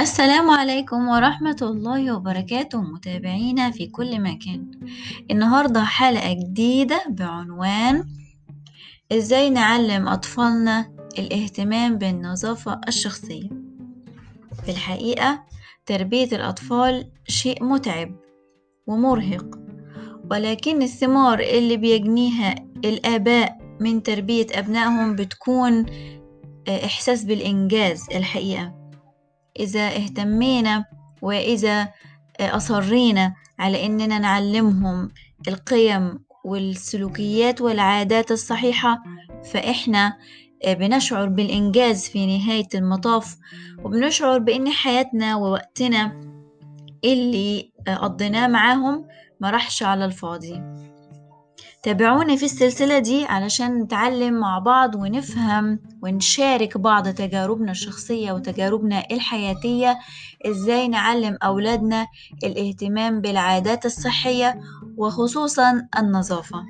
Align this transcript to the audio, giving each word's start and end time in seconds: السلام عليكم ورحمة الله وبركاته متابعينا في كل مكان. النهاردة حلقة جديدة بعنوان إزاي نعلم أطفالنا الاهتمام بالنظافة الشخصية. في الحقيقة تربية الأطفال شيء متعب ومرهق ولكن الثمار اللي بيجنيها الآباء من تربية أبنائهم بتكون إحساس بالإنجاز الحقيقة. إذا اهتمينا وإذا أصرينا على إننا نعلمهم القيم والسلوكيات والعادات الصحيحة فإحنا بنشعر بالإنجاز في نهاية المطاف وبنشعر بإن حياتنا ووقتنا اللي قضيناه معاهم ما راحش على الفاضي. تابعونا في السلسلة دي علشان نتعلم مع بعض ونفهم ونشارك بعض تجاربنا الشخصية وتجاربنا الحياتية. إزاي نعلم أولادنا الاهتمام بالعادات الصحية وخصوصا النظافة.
السلام 0.00 0.50
عليكم 0.50 1.08
ورحمة 1.08 1.56
الله 1.62 2.16
وبركاته 2.16 2.80
متابعينا 2.82 3.70
في 3.70 3.86
كل 3.86 4.20
مكان. 4.20 4.70
النهاردة 5.30 5.84
حلقة 5.84 6.32
جديدة 6.32 7.04
بعنوان 7.08 8.04
إزاي 9.12 9.50
نعلم 9.50 10.08
أطفالنا 10.08 10.92
الاهتمام 11.18 11.98
بالنظافة 11.98 12.80
الشخصية. 12.88 13.48
في 14.64 14.70
الحقيقة 14.70 15.44
تربية 15.86 16.28
الأطفال 16.32 17.10
شيء 17.28 17.64
متعب 17.64 18.16
ومرهق 18.86 19.58
ولكن 20.30 20.82
الثمار 20.82 21.40
اللي 21.40 21.76
بيجنيها 21.76 22.54
الآباء 22.84 23.58
من 23.80 24.02
تربية 24.02 24.46
أبنائهم 24.52 25.16
بتكون 25.16 25.86
إحساس 26.68 27.24
بالإنجاز 27.24 28.06
الحقيقة. 28.14 28.74
إذا 29.58 29.86
اهتمينا 29.88 30.84
وإذا 31.22 31.88
أصرينا 32.40 33.34
على 33.58 33.86
إننا 33.86 34.18
نعلمهم 34.18 35.08
القيم 35.48 36.18
والسلوكيات 36.44 37.60
والعادات 37.60 38.30
الصحيحة 38.30 39.02
فإحنا 39.52 40.16
بنشعر 40.66 41.28
بالإنجاز 41.28 42.08
في 42.08 42.38
نهاية 42.38 42.68
المطاف 42.74 43.36
وبنشعر 43.84 44.38
بإن 44.38 44.68
حياتنا 44.68 45.36
ووقتنا 45.36 46.20
اللي 47.04 47.72
قضيناه 47.86 48.46
معاهم 48.46 49.06
ما 49.40 49.50
راحش 49.50 49.82
على 49.82 50.04
الفاضي. 50.04 50.62
تابعونا 51.82 52.36
في 52.36 52.44
السلسلة 52.44 52.98
دي 52.98 53.24
علشان 53.24 53.82
نتعلم 53.82 54.34
مع 54.40 54.58
بعض 54.58 54.94
ونفهم 54.94 55.78
ونشارك 56.02 56.78
بعض 56.78 57.08
تجاربنا 57.08 57.70
الشخصية 57.70 58.32
وتجاربنا 58.32 59.02
الحياتية. 59.10 59.98
إزاي 60.46 60.88
نعلم 60.88 61.36
أولادنا 61.42 62.06
الاهتمام 62.44 63.20
بالعادات 63.20 63.86
الصحية 63.86 64.60
وخصوصا 64.96 65.88
النظافة. 65.98 66.64